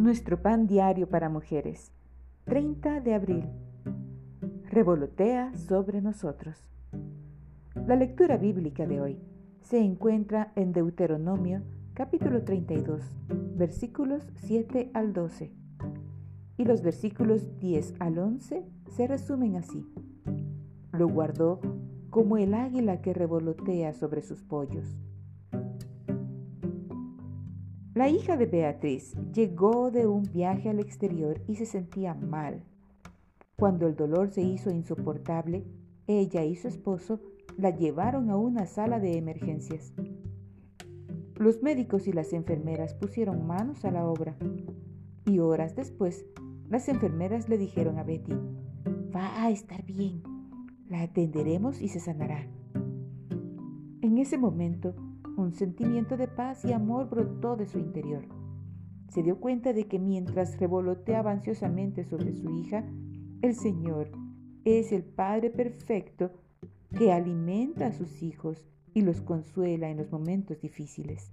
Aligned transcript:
Nuestro 0.00 0.40
pan 0.40 0.66
diario 0.66 1.10
para 1.10 1.28
mujeres. 1.28 1.92
30 2.46 3.00
de 3.00 3.12
abril. 3.12 3.44
Revolotea 4.70 5.52
sobre 5.58 6.00
nosotros. 6.00 6.56
La 7.86 7.96
lectura 7.96 8.38
bíblica 8.38 8.86
de 8.86 9.02
hoy 9.02 9.18
se 9.60 9.78
encuentra 9.78 10.52
en 10.56 10.72
Deuteronomio 10.72 11.60
capítulo 11.92 12.44
32, 12.44 13.02
versículos 13.56 14.26
7 14.36 14.90
al 14.94 15.12
12. 15.12 15.52
Y 16.56 16.64
los 16.64 16.80
versículos 16.80 17.58
10 17.58 17.96
al 17.98 18.18
11 18.20 18.64
se 18.88 19.06
resumen 19.06 19.56
así. 19.56 19.84
Lo 20.92 21.08
guardó 21.08 21.60
como 22.08 22.38
el 22.38 22.54
águila 22.54 23.02
que 23.02 23.12
revolotea 23.12 23.92
sobre 23.92 24.22
sus 24.22 24.42
pollos. 24.42 24.98
La 28.00 28.08
hija 28.08 28.38
de 28.38 28.46
Beatriz 28.46 29.14
llegó 29.30 29.90
de 29.90 30.06
un 30.06 30.22
viaje 30.22 30.70
al 30.70 30.80
exterior 30.80 31.42
y 31.46 31.56
se 31.56 31.66
sentía 31.66 32.14
mal. 32.14 32.62
Cuando 33.56 33.86
el 33.86 33.94
dolor 33.94 34.30
se 34.30 34.40
hizo 34.40 34.70
insoportable, 34.70 35.66
ella 36.06 36.42
y 36.42 36.56
su 36.56 36.68
esposo 36.68 37.20
la 37.58 37.76
llevaron 37.76 38.30
a 38.30 38.38
una 38.38 38.64
sala 38.64 39.00
de 39.00 39.18
emergencias. 39.18 39.92
Los 41.36 41.62
médicos 41.62 42.08
y 42.08 42.12
las 42.14 42.32
enfermeras 42.32 42.94
pusieron 42.94 43.46
manos 43.46 43.84
a 43.84 43.90
la 43.90 44.06
obra 44.06 44.34
y 45.26 45.40
horas 45.40 45.76
después 45.76 46.24
las 46.70 46.88
enfermeras 46.88 47.50
le 47.50 47.58
dijeron 47.58 47.98
a 47.98 48.02
Betty, 48.02 48.32
va 49.14 49.44
a 49.44 49.50
estar 49.50 49.84
bien, 49.84 50.22
la 50.88 51.02
atenderemos 51.02 51.82
y 51.82 51.88
se 51.88 52.00
sanará. 52.00 52.48
En 54.00 54.16
ese 54.16 54.38
momento, 54.38 54.94
un 55.40 55.52
sentimiento 55.52 56.16
de 56.16 56.28
paz 56.28 56.64
y 56.64 56.72
amor 56.72 57.08
brotó 57.08 57.56
de 57.56 57.66
su 57.66 57.78
interior. 57.78 58.24
Se 59.08 59.22
dio 59.22 59.40
cuenta 59.40 59.72
de 59.72 59.88
que 59.88 59.98
mientras 59.98 60.58
revoloteaba 60.60 61.32
ansiosamente 61.32 62.04
sobre 62.04 62.32
su 62.32 62.50
hija, 62.50 62.84
el 63.42 63.54
Señor 63.54 64.10
es 64.64 64.92
el 64.92 65.02
Padre 65.02 65.50
perfecto 65.50 66.30
que 66.96 67.12
alimenta 67.12 67.86
a 67.86 67.92
sus 67.92 68.22
hijos 68.22 68.64
y 68.92 69.00
los 69.00 69.20
consuela 69.20 69.88
en 69.88 69.96
los 69.96 70.12
momentos 70.12 70.60
difíciles. 70.60 71.32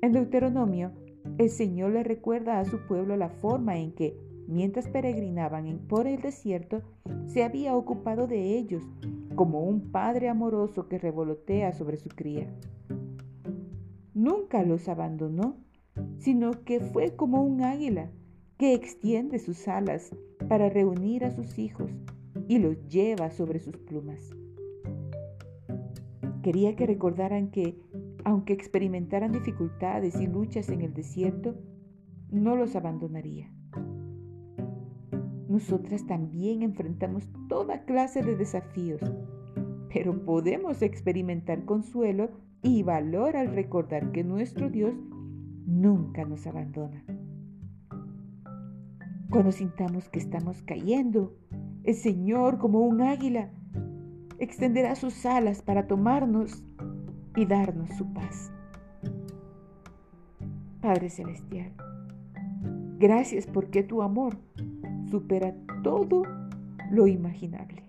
En 0.00 0.12
Deuteronomio, 0.12 0.92
el 1.38 1.50
Señor 1.50 1.92
le 1.92 2.04
recuerda 2.04 2.60
a 2.60 2.64
su 2.64 2.78
pueblo 2.86 3.16
la 3.16 3.28
forma 3.28 3.78
en 3.78 3.92
que, 3.92 4.16
mientras 4.52 4.88
peregrinaban 4.88 5.78
por 5.88 6.06
el 6.06 6.20
desierto, 6.20 6.82
se 7.26 7.42
había 7.42 7.74
ocupado 7.74 8.26
de 8.26 8.58
ellos 8.58 8.82
como 9.34 9.62
un 9.62 9.90
padre 9.90 10.28
amoroso 10.28 10.88
que 10.88 10.98
revolotea 10.98 11.72
sobre 11.72 11.96
su 11.96 12.08
cría. 12.10 12.46
Nunca 14.14 14.62
los 14.62 14.88
abandonó, 14.88 15.56
sino 16.18 16.64
que 16.64 16.80
fue 16.80 17.16
como 17.16 17.42
un 17.42 17.62
águila 17.62 18.10
que 18.58 18.74
extiende 18.74 19.38
sus 19.38 19.66
alas 19.66 20.14
para 20.48 20.68
reunir 20.68 21.24
a 21.24 21.30
sus 21.30 21.58
hijos 21.58 21.90
y 22.46 22.58
los 22.58 22.76
lleva 22.88 23.30
sobre 23.30 23.58
sus 23.58 23.76
plumas. 23.78 24.30
Quería 26.42 26.76
que 26.76 26.86
recordaran 26.86 27.50
que, 27.50 27.78
aunque 28.24 28.52
experimentaran 28.52 29.32
dificultades 29.32 30.20
y 30.20 30.26
luchas 30.26 30.68
en 30.68 30.82
el 30.82 30.92
desierto, 30.92 31.54
no 32.30 32.56
los 32.56 32.76
abandonaría. 32.76 33.50
Nosotras 35.52 36.06
también 36.06 36.62
enfrentamos 36.62 37.28
toda 37.46 37.84
clase 37.84 38.22
de 38.22 38.36
desafíos, 38.36 39.02
pero 39.92 40.24
podemos 40.24 40.80
experimentar 40.80 41.66
consuelo 41.66 42.30
y 42.62 42.82
valor 42.82 43.36
al 43.36 43.54
recordar 43.54 44.12
que 44.12 44.24
nuestro 44.24 44.70
Dios 44.70 44.94
nunca 45.66 46.24
nos 46.24 46.46
abandona. 46.46 47.04
Cuando 49.28 49.52
sintamos 49.52 50.08
que 50.08 50.20
estamos 50.20 50.62
cayendo, 50.62 51.36
el 51.84 51.96
Señor, 51.96 52.56
como 52.56 52.80
un 52.80 53.02
águila, 53.02 53.50
extenderá 54.38 54.94
sus 54.94 55.26
alas 55.26 55.60
para 55.60 55.86
tomarnos 55.86 56.64
y 57.36 57.44
darnos 57.44 57.90
su 57.90 58.10
paz. 58.14 58.50
Padre 60.80 61.10
Celestial, 61.10 61.72
gracias 62.98 63.46
porque 63.46 63.82
tu 63.82 64.00
amor 64.00 64.38
supera 65.12 65.54
todo 65.82 66.22
lo 66.90 67.06
imaginable. 67.06 67.82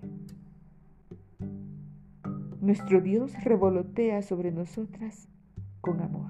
Nuestro 2.60 3.00
Dios 3.00 3.32
revolotea 3.46 4.22
sobre 4.22 4.52
nosotras 4.52 5.30
con 5.80 6.02
amor. 6.02 6.23